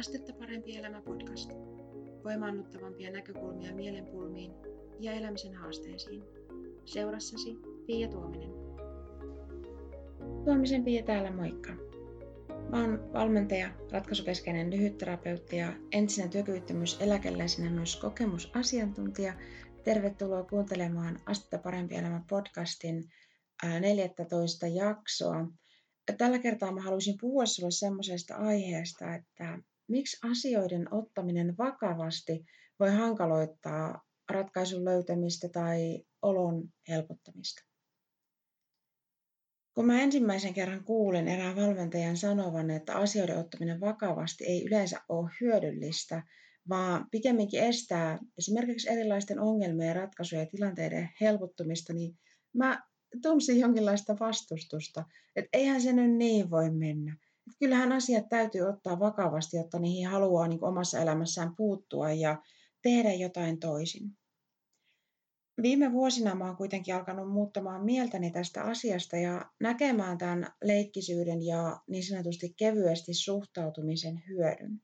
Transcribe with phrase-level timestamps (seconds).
[0.00, 1.50] Astetta parempi elämä podcast.
[2.24, 4.52] Voimaannuttavampia näkökulmia mielenpulmiin
[5.00, 6.22] ja elämisen haasteisiin.
[6.84, 7.56] Seurassasi
[7.86, 8.50] Pia Tuominen.
[10.44, 11.72] Tuomisen Pia täällä, moikka.
[12.70, 19.34] Mä oon valmentaja, ratkaisukeskeinen lyhytterapeutti ja entisenä työkyvyttömyyseläkeläisenä myös kokemusasiantuntija.
[19.84, 23.04] Tervetuloa kuuntelemaan Astetta parempi elämä podcastin
[23.80, 25.46] 14 jaksoa.
[26.18, 29.58] Tällä kertaa mä haluaisin puhua sinulle semmoisesta aiheesta, että
[29.90, 32.44] miksi asioiden ottaminen vakavasti
[32.80, 37.62] voi hankaloittaa ratkaisun löytämistä tai olon helpottamista.
[39.74, 45.30] Kun mä ensimmäisen kerran kuulin erään valmentajan sanovan, että asioiden ottaminen vakavasti ei yleensä ole
[45.40, 46.22] hyödyllistä,
[46.68, 52.18] vaan pikemminkin estää esimerkiksi erilaisten ongelmien ja ratkaisujen ja tilanteiden helpottumista, niin
[52.54, 52.82] mä
[53.22, 55.04] tunsin jonkinlaista vastustusta,
[55.36, 57.16] että eihän se nyt niin voi mennä.
[57.46, 62.42] Että kyllähän asiat täytyy ottaa vakavasti, jotta niihin haluaa niin omassa elämässään puuttua ja
[62.82, 64.16] tehdä jotain toisin.
[65.62, 71.80] Viime vuosina mä oon kuitenkin alkanut muuttamaan mieltäni tästä asiasta ja näkemään tämän leikkisyyden ja
[71.88, 74.82] niin sanotusti kevyesti suhtautumisen hyödyn.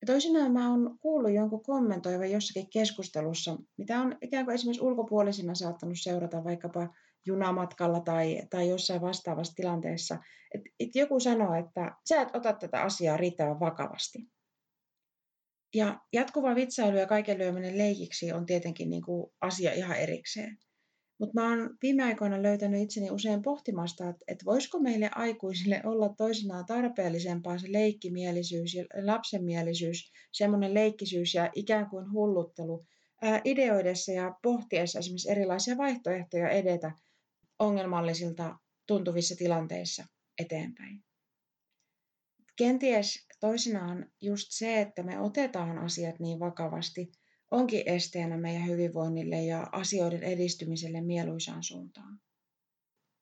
[0.00, 5.54] Ja toisinaan mä oon kuullut jonkun kommentoivan jossakin keskustelussa, mitä on ikään kuin esimerkiksi ulkopuolisena
[5.54, 6.88] saattanut seurata vaikkapa
[7.26, 10.18] junamatkalla tai, tai jossain vastaavassa tilanteessa,
[10.54, 14.18] että et joku sanoo, että sä et ota tätä asiaa riittävän vakavasti.
[15.74, 20.58] Ja jatkuva vitsailu ja kaiken lyöminen leikiksi on tietenkin niin kuin asia ihan erikseen.
[21.18, 26.08] Mutta mä oon viime aikoina löytänyt itseni usein pohtimasta, että, että voisiko meille aikuisille olla
[26.08, 32.86] toisinaan tarpeellisempaa se leikkimielisyys ja lapsenmielisyys, semmoinen leikkisyys ja ikään kuin hulluttelu,
[33.22, 36.92] ää, ideoidessa ja pohtiessa esimerkiksi erilaisia vaihtoehtoja edetä
[37.58, 40.04] ongelmallisilta tuntuvissa tilanteissa
[40.38, 41.04] eteenpäin.
[42.56, 47.12] Kenties toisinaan just se, että me otetaan asiat niin vakavasti,
[47.50, 52.20] onkin esteenä meidän hyvinvoinnille ja asioiden edistymiselle mieluisaan suuntaan.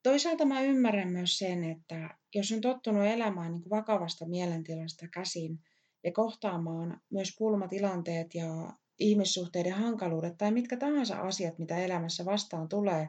[0.03, 5.59] Toisaalta mä ymmärrän myös sen, että jos on tottunut elämään niin kuin vakavasta mielentilasta käsin
[6.05, 13.09] ja kohtaamaan myös pulmatilanteet ja ihmissuhteiden hankaluudet tai mitkä tahansa asiat, mitä elämässä vastaan tulee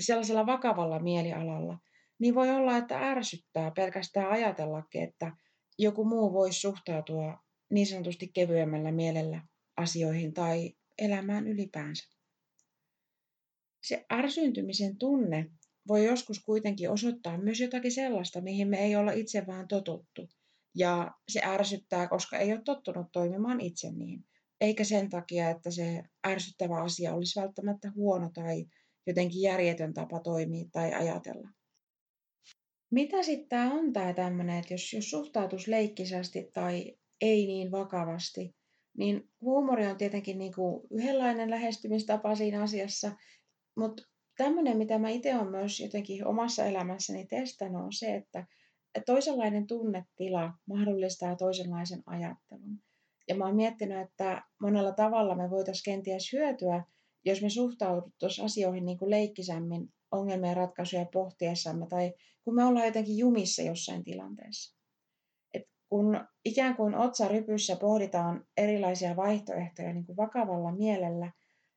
[0.00, 1.78] sellaisella vakavalla mielialalla,
[2.18, 5.36] niin voi olla, että ärsyttää pelkästään ajatellakin, että
[5.78, 7.38] joku muu voisi suhtautua
[7.70, 9.42] niin sanotusti kevyemmällä mielellä
[9.80, 12.08] asioihin tai elämään ylipäänsä.
[13.82, 15.50] Se ärsyntymisen tunne
[15.88, 20.28] voi joskus kuitenkin osoittaa myös jotakin sellaista, mihin me ei olla itse vaan totuttu.
[20.74, 24.24] Ja se ärsyttää, koska ei ole tottunut toimimaan itse niin.
[24.60, 28.64] Eikä sen takia, että se ärsyttävä asia olisi välttämättä huono tai
[29.06, 31.48] jotenkin järjetön tapa toimia tai ajatella.
[32.90, 38.54] Mitä sitten tämä on tämä tämmöinen, että jos, jos suhtautuisi leikkisästi tai ei niin vakavasti,
[38.96, 43.12] niin huumori on tietenkin niin kuin yhdenlainen lähestymistapa siinä asiassa,
[43.76, 44.02] mutta
[44.36, 48.46] tämmöinen, mitä mä itse olen myös jotenkin omassa elämässäni testannut, on se, että
[49.06, 52.82] toisenlainen tunnetila mahdollistaa toisenlaisen ajattelun.
[53.28, 56.84] Ja mä oon miettinyt, että monella tavalla me voitaisiin kenties hyötyä,
[57.24, 62.14] jos me suhtauduttaisiin asioihin niin kuin leikkisämmin ongelmien ratkaisuja pohtiessamme tai
[62.44, 64.79] kun me ollaan jotenkin jumissa jossain tilanteessa
[65.90, 71.32] kun ikään kuin otsarypyssä pohditaan erilaisia vaihtoehtoja niin kuin vakavalla mielellä,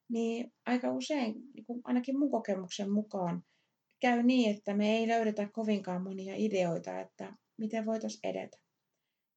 [0.09, 3.43] niin aika usein, niin kuin ainakin mun kokemuksen mukaan,
[4.01, 8.57] käy niin, että me ei löydetä kovinkaan monia ideoita, että miten voitaisiin edetä.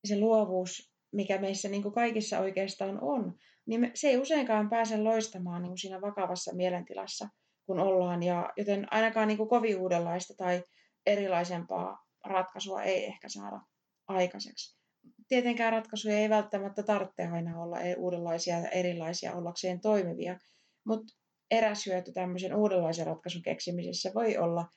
[0.04, 3.34] Se luovuus, mikä meissä niin kuin kaikissa oikeastaan on,
[3.66, 7.28] niin me, se ei useinkaan pääse loistamaan niin kuin siinä vakavassa mielentilassa,
[7.66, 8.22] kun ollaan.
[8.22, 10.64] Ja, joten ainakaan niin kuin kovin uudenlaista tai
[11.06, 13.60] erilaisempaa ratkaisua ei ehkä saada
[14.08, 14.76] aikaiseksi.
[15.28, 20.38] Tietenkään ratkaisuja ei välttämättä tarvitse aina olla ei uudenlaisia ja erilaisia ollakseen toimivia,
[20.86, 21.14] mutta
[21.50, 24.68] eräs hyöty tämmöisen uudenlaisen ratkaisun keksimisessä voi olla,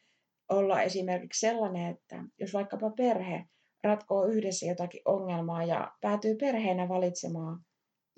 [0.50, 3.46] olla esimerkiksi sellainen, että jos vaikkapa perhe
[3.84, 7.60] ratkoo yhdessä jotakin ongelmaa ja päätyy perheenä valitsemaan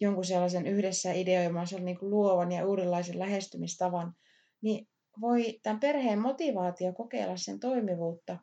[0.01, 4.13] jonkun sellaisen yhdessä ideoimaan niin kuin luovan ja uudenlaisen lähestymistavan,
[4.61, 4.87] niin
[5.21, 8.37] voi tämän perheen motivaatio kokeilla sen toimivuutta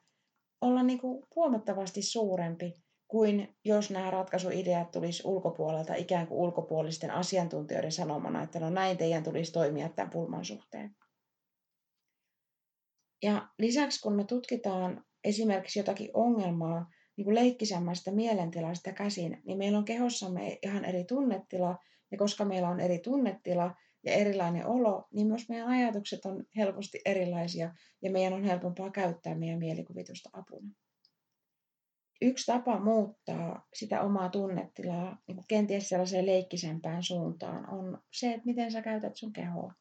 [0.60, 2.74] olla niin kuin huomattavasti suurempi
[3.08, 9.24] kuin jos nämä ratkaisuideat tulisi ulkopuolelta ikään kuin ulkopuolisten asiantuntijoiden sanomana, että no näin teidän
[9.24, 10.96] tulisi toimia tämän pulman suhteen.
[13.22, 19.78] Ja lisäksi kun me tutkitaan esimerkiksi jotakin ongelmaa niin kuin leikkisämmästä mielentilasta käsin, niin meillä
[19.78, 21.78] on kehossamme ihan eri tunnetila,
[22.10, 23.74] ja koska meillä on eri tunnetila
[24.08, 29.34] ja erilainen olo, niin myös meidän ajatukset on helposti erilaisia, ja meidän on helpompaa käyttää
[29.34, 30.70] meidän mielikuvitusta apuna.
[32.22, 38.72] yksi tapa muuttaa sitä omaa tunnetilaa niin kenties sellaiseen leikkisempään suuntaan on se, että miten
[38.72, 39.74] sä käytät sun kehoa.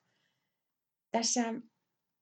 [1.12, 1.54] Tässä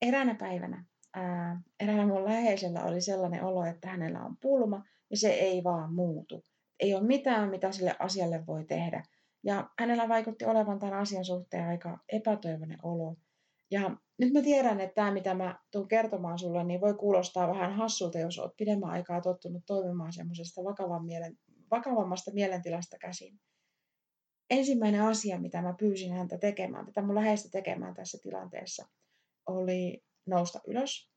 [0.02, 5.28] eräänä päivänä ää, eräänä mun läheisellä oli sellainen olo, että hänellä on pulma ja se
[5.28, 6.44] ei vaan muutu.
[6.80, 9.02] Ei ole mitään, mitä sille asialle voi tehdä.
[9.46, 13.16] Ja hänellä vaikutti olevan tämän asian suhteen aika epätoivoinen olo.
[13.70, 17.72] Ja nyt mä tiedän, että tämä, mitä mä tuun kertomaan sulle, niin voi kuulostaa vähän
[17.72, 21.38] hassulta, jos olet pidemmän aikaa tottunut toimimaan semmoisesta vakavan mielen,
[21.70, 23.40] vakavammasta mielentilasta käsin.
[24.50, 28.88] Ensimmäinen asia, mitä mä pyysin häntä tekemään, tätä mun läheistä tekemään tässä tilanteessa,
[29.46, 31.10] oli nousta ylös.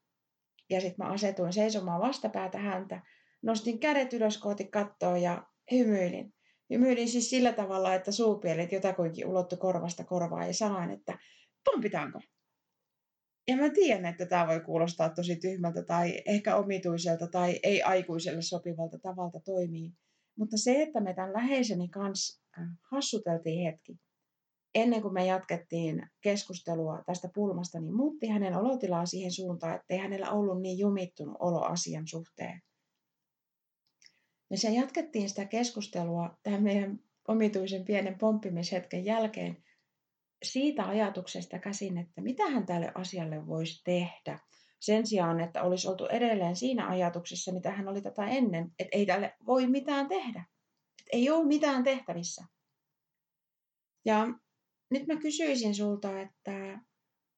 [0.69, 3.01] Ja sitten mä asetuin seisomaan vastapäätä häntä,
[3.41, 6.33] nostin kädet ylös kohti kattoa ja hymyilin.
[6.69, 11.17] Hymyilin siis sillä tavalla, että suupielet jotakuinkin ulottu korvasta korvaan ja sanoin, että
[11.65, 12.19] pompitaanko?
[13.47, 18.99] Ja mä tiedän, että tämä voi kuulostaa tosi tyhmältä tai ehkä omituiselta tai ei-aikuiselle sopivalta
[18.99, 19.91] tavalta toimii.
[20.37, 23.99] Mutta se, että me tämän läheiseni kanssa äh, hassuteltiin hetki,
[24.75, 29.99] ennen kuin me jatkettiin keskustelua tästä pulmasta, niin muutti hänen olotilaa siihen suuntaan, että ei
[29.99, 32.61] hänellä ollut niin jumittunut olo asian suhteen.
[34.49, 39.63] Me sen jatkettiin sitä keskustelua tämän meidän omituisen pienen pomppimishetken jälkeen
[40.43, 44.39] siitä ajatuksesta käsin, että mitä hän tälle asialle voisi tehdä.
[44.79, 49.05] Sen sijaan, että olisi oltu edelleen siinä ajatuksessa, mitä hän oli tätä ennen, että ei
[49.05, 50.45] tälle voi mitään tehdä.
[50.99, 52.45] Että ei ole mitään tehtävissä.
[54.05, 54.27] Ja
[54.91, 56.79] nyt mä kysyisin sulta, että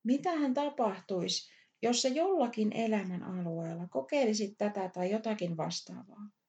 [0.03, 6.40] mitä hän tapahtuisi, jos sä jollakin elämän alueella kokeilisit tätä tai jotakin vastaavaa?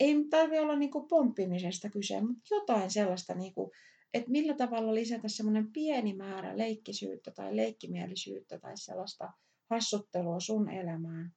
[0.00, 3.70] Ei tarvitse olla niin kuin pomppimisesta kyse, mutta jotain sellaista, niin kuin,
[4.14, 9.32] että millä tavalla lisätä semmoinen pieni määrä leikkisyyttä tai leikkimielisyyttä tai sellaista
[9.70, 11.32] hassuttelua sun elämään,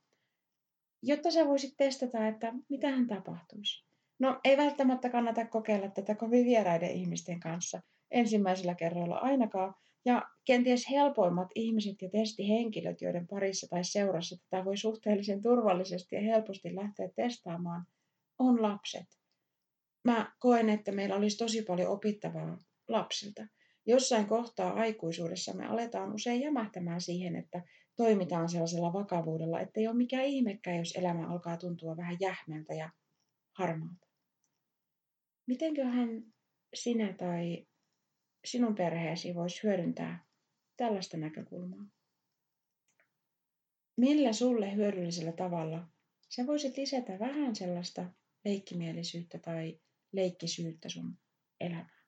[1.03, 3.85] jotta sä voisit testata, että mitä hän tapahtuisi.
[4.19, 7.81] No ei välttämättä kannata kokeilla tätä kovin vieraiden ihmisten kanssa,
[8.11, 9.73] ensimmäisellä kerralla ainakaan.
[10.05, 16.21] Ja kenties helpoimmat ihmiset ja testihenkilöt, joiden parissa tai seurassa tätä voi suhteellisen turvallisesti ja
[16.21, 17.85] helposti lähteä testaamaan,
[18.41, 19.19] on lapset.
[20.03, 22.57] Mä koen, että meillä olisi tosi paljon opittavaa
[22.87, 23.47] lapsilta.
[23.85, 27.61] Jossain kohtaa aikuisuudessa me aletaan usein jämähtämään siihen, että
[27.95, 32.89] toimitaan sellaisella vakavuudella, että ei ole mikään ihmekään, jos elämä alkaa tuntua vähän jähmeältä ja
[33.57, 34.07] harmaalta.
[35.47, 36.23] Mitenköhän
[36.73, 37.67] sinä tai
[38.45, 40.25] sinun perheesi voisi hyödyntää
[40.77, 41.85] tällaista näkökulmaa?
[43.97, 45.87] Millä sulle hyödyllisellä tavalla
[46.29, 48.05] sä voisit lisätä vähän sellaista
[48.45, 49.79] leikkimielisyyttä tai
[50.11, 51.17] leikkisyyttä sun
[51.59, 52.01] elämään?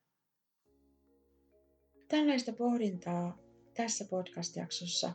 [2.08, 3.38] Tällaista pohdintaa
[3.74, 5.12] tässä podcast-jaksossa.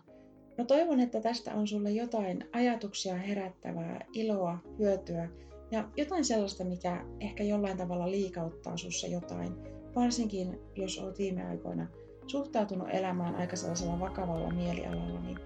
[0.58, 5.28] Mä toivon, että tästä on sulle jotain ajatuksia herättävää, iloa, hyötyä
[5.70, 9.52] ja jotain sellaista, mikä ehkä jollain tavalla liikauttaa sussa jotain
[9.94, 11.86] varsinkin jos olet viime aikoina
[12.26, 15.38] suhtautunut elämään aika sellaisella vakavalla mielialalla, niin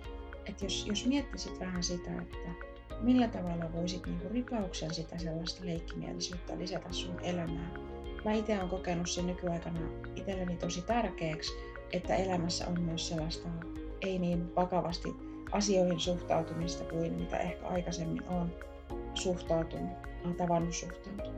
[0.47, 6.59] että jos, jos miettisit vähän sitä, että millä tavalla voisit niinku ripauksen sitä sellaista leikkimielisyyttä
[6.59, 7.73] lisätä sun elämään.
[8.25, 9.81] Mä itse olen kokenut sen nykyaikana
[10.17, 11.53] itselleni tosi tärkeäksi,
[11.93, 13.49] että elämässä on myös sellaista
[14.01, 15.09] ei niin vakavasti
[15.53, 18.51] asioihin suhtautumista kuin mitä ehkä aikaisemmin on
[19.15, 19.93] suhtautunut,
[20.25, 21.33] on tavannut suhtautua.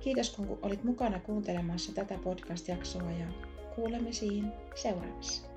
[0.00, 3.26] Kiitos kun olit mukana kuuntelemassa tätä podcast-jaksoa ja
[3.74, 5.48] kuulemisiin seuraavassa.